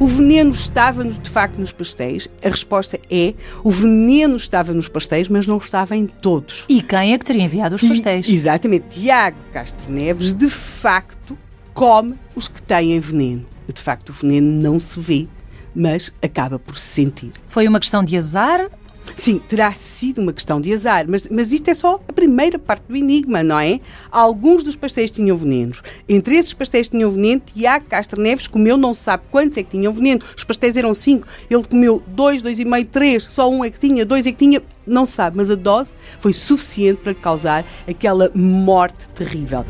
O 0.03 0.07
veneno 0.09 0.51
estava 0.51 1.05
de 1.05 1.31
facto 1.31 1.59
nos 1.59 1.71
pastéis? 1.73 2.29
A 2.45 2.49
resposta 2.49 2.99
é: 3.09 3.35
o 3.63 3.71
veneno 3.71 4.35
estava 4.35 4.73
nos 4.73 4.89
pastéis, 4.89 5.29
mas 5.29 5.47
não 5.47 5.59
estava 5.59 5.95
em 5.97 6.07
todos. 6.09 6.65
E 6.69 6.83
quem 6.83 7.13
é 7.13 7.19
que 7.19 7.25
teria 7.25 7.45
enviado 7.45 7.77
os 7.77 7.83
E- 7.85 7.89
pastéis? 7.89 8.29
exatamente. 8.29 9.01
Tiago 9.01 9.37
Castro 9.53 9.93
Neves, 9.93 10.35
de 10.35 10.49
facto, 10.51 11.39
come 11.73 12.17
os 12.35 12.49
que 12.49 12.61
têm 12.61 12.99
veneno. 12.99 13.47
De 13.73 13.81
facto, 13.81 14.09
o 14.11 14.13
veneno 14.13 14.61
não 14.61 14.81
se 14.81 14.99
vê, 14.99 15.29
mas 15.73 16.13
acaba 16.21 16.59
por 16.59 16.77
se 16.77 16.87
sentir. 16.89 17.31
Foi 17.47 17.69
uma 17.69 17.79
questão 17.79 18.03
de 18.03 18.17
azar? 18.17 18.69
Sim, 19.17 19.39
terá 19.39 19.73
sido 19.73 20.21
uma 20.21 20.33
questão 20.33 20.61
de 20.61 20.73
azar, 20.73 21.05
mas, 21.09 21.27
mas 21.31 21.53
isto 21.53 21.69
é 21.69 21.75
só 21.75 22.01
a 22.09 22.13
primeira 22.13 22.59
parte 22.59 22.85
do 22.89 22.97
enigma, 22.97 23.43
não 23.43 23.59
é? 23.59 23.81
Alguns 24.11 24.65
dos 24.65 24.77
pastéis 24.77 25.11
tinham 25.11 25.37
venenos. 25.37 25.83
Entre 26.09 26.37
esses 26.37 26.53
pastéis 26.53 26.89
que 26.89 26.97
tinham 26.97 27.11
veneno, 27.11 27.43
Tiago 27.55 27.87
Castro 27.89 28.21
Neves 28.21 28.47
comeu, 28.47 28.77
não 28.77 28.95
se 28.95 29.03
sabe 29.03 29.23
quantos 29.31 29.59
é 29.59 29.63
que 29.63 29.71
tinham 29.71 29.93
veneno. 29.93 30.21
Os 30.37 30.45
pastéis 30.45 30.77
eram 30.77 30.93
cinco, 30.95 31.27
ele 31.51 31.65
comeu 31.65 32.03
dois, 32.07 32.43
dois 32.43 32.59
e 32.59 32.65
meio, 32.65 32.87
três, 32.87 33.25
só 33.25 33.49
um 33.49 33.65
é 33.65 33.71
que 33.71 33.79
tinha, 33.79 34.05
dois 34.05 34.27
é 34.27 34.33
que 34.33 34.39
tinha, 34.39 34.63
não 34.87 35.07
se 35.07 35.13
sabe, 35.13 35.37
mas 35.37 35.51
a 35.51 35.55
dose 35.55 35.95
foi 36.19 36.33
suficiente 36.33 37.01
para 37.01 37.15
causar 37.15 37.65
aquela 37.87 38.31
morte 38.35 39.09
terrível. 39.11 39.65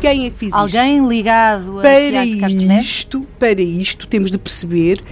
Quem 0.00 0.26
é 0.26 0.30
que 0.30 0.36
fez 0.36 0.52
isto? 0.52 0.60
Alguém 0.60 1.06
ligado 1.08 1.78
a 1.78 1.82
Para 1.82 2.24
isto, 2.26 3.26
para 3.38 3.62
isto, 3.62 4.06
temos 4.06 4.30
de 4.30 4.36
perceber 4.36 5.02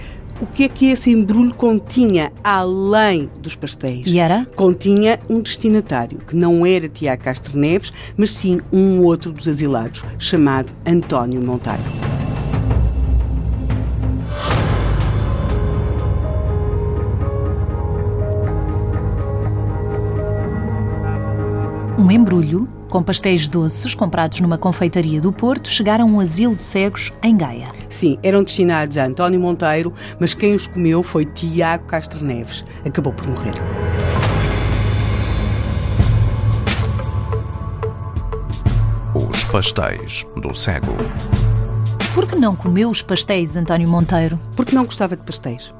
o 0.43 0.45
que 0.45 0.65
é 0.65 0.67
que 0.67 0.87
esse 0.87 1.09
embrulho 1.09 1.53
continha, 1.53 2.29
além 2.43 3.29
dos 3.39 3.55
pastéis. 3.55 4.05
E 4.05 4.19
era? 4.19 4.45
Continha 4.57 5.17
um 5.29 5.39
destinatário, 5.39 6.19
que 6.19 6.35
não 6.35 6.65
era 6.65 6.89
Tiago 6.89 7.23
Castro 7.23 7.57
Neves, 7.57 7.93
mas 8.17 8.31
sim 8.31 8.59
um 8.71 9.01
outro 9.03 9.31
dos 9.31 9.47
asilados, 9.47 10.03
chamado 10.19 10.69
António 10.85 11.41
Monteiro. 11.41 11.81
Um 21.97 22.11
embrulho 22.11 22.67
com 22.93 23.01
pastéis 23.01 23.49
doces 23.49 23.95
comprados 23.95 24.39
numa 24.39 24.55
confeitaria 24.55 25.19
do 25.19 25.33
Porto 25.33 25.67
chegaram 25.67 26.05
a 26.05 26.07
um 26.07 26.19
asilo 26.19 26.55
de 26.55 26.61
cegos 26.61 27.11
em 27.23 27.35
Gaia. 27.35 27.69
Sim, 27.89 28.19
eram 28.21 28.43
destinados 28.43 28.99
a 28.99 29.05
António 29.05 29.39
Monteiro, 29.39 29.91
mas 30.19 30.35
quem 30.35 30.53
os 30.53 30.67
comeu 30.67 31.01
foi 31.01 31.25
Tiago 31.25 31.85
Castro 31.87 32.23
Neves. 32.23 32.63
Acabou 32.85 33.11
por 33.11 33.25
morrer. 33.25 33.53
Os 39.15 39.43
pastéis 39.45 40.23
do 40.39 40.53
cego. 40.53 40.95
Por 42.13 42.27
que 42.27 42.35
não 42.35 42.55
comeu 42.55 42.91
os 42.91 43.01
pastéis, 43.01 43.55
António 43.55 43.89
Monteiro? 43.89 44.39
Porque 44.55 44.75
não 44.75 44.85
gostava 44.85 45.17
de 45.17 45.23
pastéis. 45.23 45.73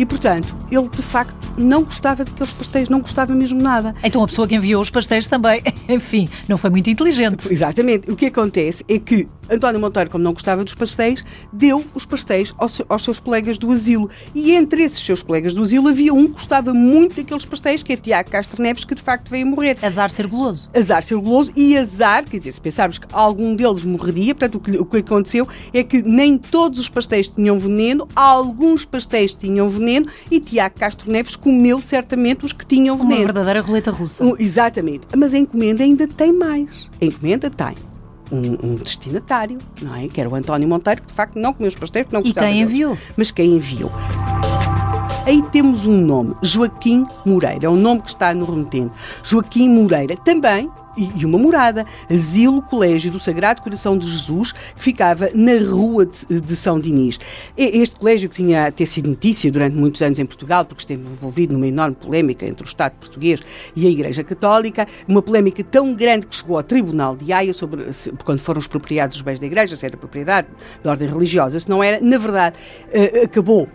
E, 0.00 0.06
portanto, 0.06 0.56
ele 0.70 0.88
de 0.88 1.02
facto 1.02 1.36
não 1.58 1.84
gostava 1.84 2.24
daqueles 2.24 2.54
pastéis, 2.54 2.88
não 2.88 3.00
gostava 3.00 3.34
mesmo 3.34 3.60
nada. 3.60 3.94
Então 4.02 4.22
a 4.22 4.26
pessoa 4.26 4.48
que 4.48 4.54
enviou 4.54 4.80
os 4.80 4.88
pastéis 4.88 5.26
também, 5.26 5.62
enfim, 5.86 6.26
não 6.48 6.56
foi 6.56 6.70
muito 6.70 6.88
inteligente. 6.88 7.52
Exatamente. 7.52 8.10
O 8.10 8.16
que 8.16 8.24
acontece 8.24 8.82
é 8.88 8.98
que 8.98 9.28
António 9.50 9.80
Monteiro, 9.80 10.10
como 10.10 10.22
não 10.22 10.32
gostava 10.32 10.64
dos 10.64 10.74
pastéis, 10.74 11.24
deu 11.52 11.84
os 11.94 12.06
pastéis 12.06 12.54
aos, 12.56 12.80
aos 12.88 13.02
seus 13.02 13.18
colegas 13.18 13.58
do 13.58 13.70
asilo. 13.72 14.08
E 14.34 14.52
entre 14.52 14.82
esses 14.82 15.00
seus 15.00 15.22
colegas 15.22 15.52
do 15.52 15.62
asilo 15.62 15.88
havia 15.88 16.14
um 16.14 16.26
que 16.26 16.34
gostava 16.34 16.72
muito 16.72 17.16
daqueles 17.16 17.44
pastéis, 17.44 17.82
que 17.82 17.92
é 17.92 17.96
Tiago 17.96 18.30
Castro 18.30 18.62
Neves, 18.62 18.84
que 18.84 18.94
de 18.94 19.02
facto 19.02 19.28
veio 19.28 19.46
morrer. 19.46 19.76
Azar 19.82 20.10
ser 20.10 20.26
guloso. 20.26 20.70
Azar 20.74 21.02
ser 21.02 21.16
guloso 21.16 21.52
e 21.56 21.76
azar, 21.76 22.24
quer 22.24 22.38
dizer, 22.38 22.52
se 22.52 22.60
pensarmos 22.60 22.98
que 22.98 23.06
algum 23.12 23.56
deles 23.56 23.84
morreria, 23.84 24.34
portanto, 24.34 24.54
o 24.56 24.60
que, 24.60 24.78
o 24.78 24.84
que 24.84 24.98
aconteceu 24.98 25.48
é 25.74 25.82
que 25.82 26.02
nem 26.02 26.38
todos 26.38 26.78
os 26.78 26.88
pastéis 26.88 27.28
tinham 27.28 27.58
veneno, 27.58 28.06
alguns 28.14 28.84
pastéis 28.84 29.34
tinham 29.34 29.68
veneno 29.68 30.06
e 30.30 30.38
Tiago 30.38 30.76
Castro 30.78 31.10
Neves 31.10 31.36
comeu 31.36 31.80
certamente 31.80 32.44
os 32.44 32.52
que 32.52 32.64
tinham 32.64 32.96
veneno. 32.96 33.16
Uma 33.16 33.24
verdadeira 33.24 33.60
roleta 33.60 33.90
russa. 33.90 34.24
Um, 34.24 34.36
exatamente. 34.38 35.06
Mas 35.16 35.34
a 35.34 35.38
encomenda 35.38 35.82
ainda 35.82 36.06
tem 36.06 36.32
mais. 36.32 36.88
A 37.00 37.04
encomenda 37.04 37.50
tem 37.50 37.89
um, 38.30 38.58
um, 38.62 38.74
destinatário, 38.76 39.58
não 39.80 39.94
é? 39.94 40.08
Que 40.08 40.20
era 40.20 40.28
o 40.28 40.34
António 40.34 40.68
Monteiro, 40.68 41.02
que 41.02 41.08
de 41.08 41.12
facto 41.14 41.36
não 41.38 41.52
comeu 41.52 41.68
os 41.68 41.76
pastéis, 41.76 42.06
não 42.10 42.20
E 42.20 42.32
quem 42.32 42.42
deles. 42.42 42.70
enviou? 42.70 42.98
Mas 43.16 43.30
quem 43.30 43.56
enviou? 43.56 43.90
Aí 45.26 45.42
temos 45.52 45.86
um 45.86 46.00
nome, 46.00 46.34
Joaquim 46.42 47.04
Moreira, 47.24 47.66
é 47.66 47.68
o 47.68 47.76
nome 47.76 48.00
que 48.02 48.08
está 48.08 48.34
no 48.34 48.44
remetente. 48.44 48.92
Joaquim 49.22 49.68
Moreira, 49.68 50.16
também 50.16 50.70
e 50.96 51.24
uma 51.24 51.38
morada, 51.38 51.86
Asilo 52.10 52.62
Colégio 52.62 53.10
do 53.10 53.18
Sagrado 53.18 53.62
Coração 53.62 53.96
de 53.96 54.06
Jesus, 54.06 54.52
que 54.52 54.82
ficava 54.82 55.30
na 55.34 55.52
rua 55.58 56.06
de, 56.06 56.56
São 56.56 56.80
Dinis. 56.80 57.18
Este 57.56 57.96
colégio 57.96 58.28
que 58.28 58.36
tinha 58.36 58.66
a 58.68 58.86
sido 58.86 59.08
notícia 59.08 59.50
durante 59.50 59.76
muitos 59.76 60.02
anos 60.02 60.18
em 60.18 60.26
Portugal, 60.26 60.64
porque 60.64 60.82
esteve 60.82 61.02
envolvido 61.02 61.52
numa 61.52 61.66
enorme 61.66 61.96
polémica 61.96 62.46
entre 62.46 62.64
o 62.64 62.66
Estado 62.66 62.94
português 62.98 63.40
e 63.76 63.86
a 63.86 63.90
Igreja 63.90 64.24
Católica, 64.24 64.86
uma 65.06 65.22
polémica 65.22 65.62
tão 65.62 65.94
grande 65.94 66.26
que 66.26 66.36
chegou 66.36 66.56
ao 66.56 66.62
Tribunal 66.62 67.16
de 67.16 67.32
Haia 67.32 67.52
sobre 67.52 67.92
se, 67.92 68.10
quando 68.24 68.40
foram 68.40 68.60
expropriados 68.60 69.16
os 69.16 69.22
bens 69.22 69.38
da 69.38 69.46
Igreja, 69.46 69.76
se 69.76 69.86
era 69.86 69.96
propriedade 69.96 70.48
da 70.82 70.90
ordem 70.90 71.08
religiosa, 71.08 71.58
se 71.60 71.68
não 71.68 71.82
era, 71.82 72.00
na 72.00 72.18
verdade, 72.18 72.58
eh, 72.92 73.22
acabou 73.24 73.68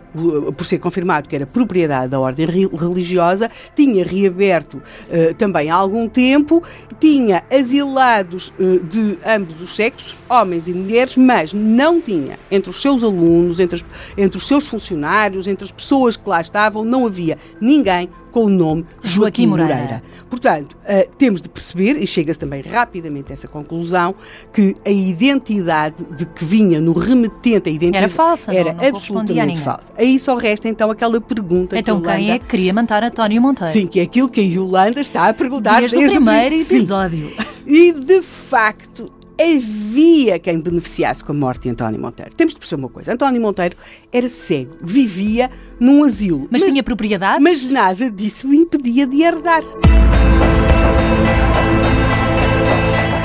por 0.56 0.64
ser 0.64 0.78
confirmado 0.78 1.28
que 1.28 1.36
era 1.36 1.46
propriedade 1.46 2.10
da 2.10 2.18
ordem 2.18 2.46
religiosa, 2.46 3.50
tinha 3.74 4.04
reaberto 4.04 4.82
eh, 5.10 5.34
também 5.34 5.70
há 5.70 5.74
algum 5.74 6.08
tempo, 6.08 6.62
tinha 6.98 7.44
asilados 7.52 8.52
uh, 8.58 8.80
de 8.80 9.18
ambos 9.26 9.60
os 9.60 9.74
sexos, 9.74 10.18
homens 10.28 10.68
e 10.68 10.72
mulheres, 10.72 11.16
mas 11.16 11.52
não 11.52 12.00
tinha. 12.00 12.38
Entre 12.50 12.70
os 12.70 12.80
seus 12.80 13.02
alunos, 13.02 13.60
entre, 13.60 13.76
as, 13.76 13.84
entre 14.16 14.38
os 14.38 14.46
seus 14.46 14.66
funcionários, 14.66 15.46
entre 15.46 15.64
as 15.64 15.72
pessoas 15.72 16.16
que 16.16 16.28
lá 16.28 16.40
estavam, 16.40 16.84
não 16.84 17.06
havia 17.06 17.38
ninguém 17.60 18.08
com 18.36 18.44
o 18.44 18.48
nome 18.50 18.84
Joaquim, 19.02 19.08
Joaquim 19.08 19.46
Moreira. 19.46 19.74
Moreira. 19.74 20.02
Portanto, 20.28 20.76
uh, 20.82 21.10
temos 21.16 21.40
de 21.40 21.48
perceber, 21.48 21.96
e 21.96 22.06
chega-se 22.06 22.38
também 22.38 22.60
rapidamente 22.60 23.32
a 23.32 23.34
essa 23.34 23.48
conclusão, 23.48 24.14
que 24.52 24.76
a 24.84 24.90
identidade 24.90 26.04
de 26.04 26.26
que 26.26 26.44
vinha 26.44 26.78
no 26.78 26.92
remetente, 26.92 27.70
a 27.70 27.72
identidade 27.72 28.04
era 28.04 28.08
falsa, 28.10 28.54
era 28.54 28.74
não, 28.74 28.82
não 28.82 28.88
absolutamente 28.88 29.58
falsa. 29.58 29.90
Aí 29.96 30.18
só 30.18 30.36
resta 30.36 30.68
então 30.68 30.90
aquela 30.90 31.18
pergunta. 31.18 31.78
Então 31.78 31.98
que 31.98 32.08
quem 32.08 32.30
é 32.30 32.38
que 32.38 32.44
queria 32.44 32.74
matar 32.74 33.02
António 33.02 33.40
Monteiro? 33.40 33.72
Sim, 33.72 33.86
que 33.86 34.00
é 34.00 34.02
aquilo 34.02 34.28
que 34.28 34.42
a 34.42 34.44
Yolanda 34.44 35.00
está 35.00 35.30
a 35.30 35.32
perguntar 35.32 35.80
desde, 35.80 35.96
desde 35.96 36.18
o 36.18 36.22
primeiro 36.22 36.56
episódio. 36.56 37.30
Sim. 37.30 37.44
E 37.64 37.92
de 37.92 38.20
facto 38.20 39.10
havia 39.40 40.38
quem 40.38 40.60
beneficiasse 40.60 41.24
com 41.24 41.32
a 41.32 41.34
morte 41.34 41.62
de 41.62 41.70
António 41.70 42.00
Monteiro. 42.00 42.32
Temos 42.34 42.54
de 42.54 42.60
perceber 42.60 42.82
uma 42.82 42.88
coisa: 42.88 43.12
António 43.12 43.40
Monteiro 43.40 43.76
era 44.12 44.28
cego, 44.28 44.76
vivia 44.80 45.50
num 45.78 46.04
asilo. 46.04 46.48
Mas, 46.50 46.62
mas 46.62 46.64
tinha 46.64 46.82
propriedades? 46.82 47.42
Mas 47.42 47.70
nada 47.70 48.10
disso 48.10 48.48
o 48.48 48.54
impedia 48.54 49.06
de 49.06 49.22
herdar. 49.22 49.62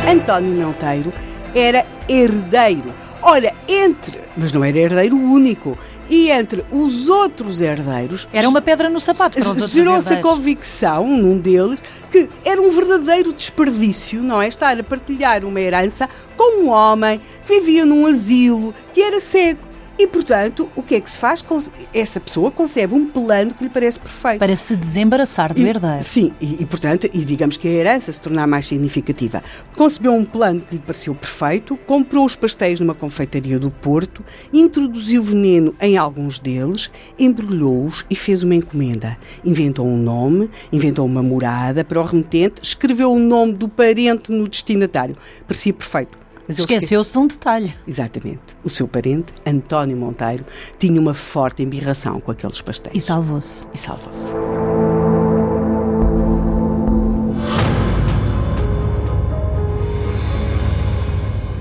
António 0.10 0.68
Monteiro 0.68 1.13
era 1.56 1.86
herdeiro. 2.10 2.94
Olha, 3.24 3.53
entre, 3.70 4.20
mas 4.36 4.51
não 4.51 4.63
era 4.63 4.80
herdeiro 4.80 5.15
único, 5.15 5.77
e 6.10 6.29
entre 6.29 6.65
os 6.72 7.08
outros 7.08 7.62
herdeiros. 7.62 8.27
Era 8.31 8.48
uma 8.48 8.62
pedra 8.62 8.89
no 8.89 9.00
sapato 9.00 9.38
para 9.38 9.43
os 9.43 9.48
outros 9.58 9.72
Gerou-se 9.72 10.13
a 10.13 10.22
convicção, 10.22 11.08
num 11.08 11.38
deles, 11.38 11.79
que 12.10 12.29
era 12.43 12.62
um 12.62 12.70
verdadeiro 12.72 13.34
desperdício, 13.34 14.22
não 14.22 14.41
é? 14.41 14.48
Estar 14.48 14.79
a 14.79 14.84
partilhar 14.84 15.46
uma 15.46 15.60
herança 15.60 16.10
com 16.36 16.63
um 16.63 16.70
homem 16.70 17.22
que 17.46 17.60
vivia 17.60 17.86
num 17.86 18.05
asilo, 18.05 18.74
que 18.93 19.01
era 19.01 19.20
cego 19.20 19.71
e, 20.01 20.08
portanto, 20.08 20.67
o 20.75 20.81
que 20.81 20.96
é 20.96 21.00
que 21.00 21.08
se 21.08 21.17
faz? 21.17 21.46
Essa 21.93 22.20
pessoa 22.20 22.50
concebe 22.50 22.96
um 22.96 23.08
plano 23.08 23.53
que 23.53 23.63
lhe 23.63 23.70
parece 23.70 24.00
perfeito. 24.00 24.39
Para 24.39 24.55
se 24.55 24.75
desembaraçar 24.75 25.53
do 25.53 25.62
herdeiro. 25.62 26.01
Sim, 26.01 26.34
e, 26.41 26.63
e, 26.63 26.65
portanto, 26.65 27.08
e 27.13 27.24
digamos 27.24 27.55
que 27.55 27.67
a 27.67 27.72
herança 27.72 28.12
se 28.12 28.20
tornar 28.20 28.48
mais 28.48 28.65
significativa. 28.65 29.43
Concebeu 29.75 30.12
um 30.13 30.25
plano 30.25 30.62
que 30.62 30.74
lhe 30.74 30.81
pareceu 30.81 31.13
perfeito, 31.13 31.77
comprou 31.86 32.25
os 32.25 32.36
pastéis 32.36 32.79
numa 32.79 32.96
confeitaria 32.96 33.60
do 33.60 33.70
Porto, 33.70 34.25
introduziu 34.51 35.22
veneno 35.22 35.75
em 35.79 35.98
alguns 35.98 36.39
deles, 36.39 36.89
embrulhou-os 37.20 38.03
e 38.10 38.15
fez 38.15 38.41
uma 38.41 38.55
encomenda. 38.55 39.15
Inventou 39.46 39.86
um 39.86 39.98
nome, 39.98 40.50
inventou 40.74 41.05
uma 41.05 41.22
morada 41.22 41.84
para 41.84 42.01
o 42.01 42.03
remetente, 42.03 42.55
escreveu 42.63 43.13
o 43.13 43.20
nome 43.20 43.53
do 43.53 43.70
parente 43.70 44.31
no 44.31 44.48
destinatário. 44.48 45.15
Parecia 45.46 45.74
perfeito. 45.74 46.21
Esqueceu-se 46.60 47.12
de 47.12 47.17
um 47.17 47.27
detalhe. 47.27 47.75
Exatamente. 47.88 48.55
O 48.63 48.70
seu 48.70 48.88
parente, 48.88 49.34
António 49.46 49.98
Monteiro, 49.98 50.46
tinha 50.77 51.00
uma 51.00 51.13
forte 51.13 51.63
embirração 51.63 52.20
com 52.20 52.31
aqueles 52.31 52.62
pastéis. 52.62 52.96
E 52.96 53.01
salvou-se. 53.01 53.67
E 53.74 53.77
salvou-se. 53.77 54.31